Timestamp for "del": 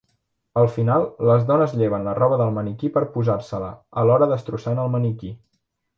2.43-2.55